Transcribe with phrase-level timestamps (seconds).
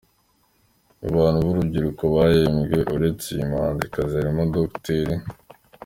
[0.99, 5.07] Mu bantu b'urubyiruko bahembwe, uretse uyu muhanzikazi harimo Dr.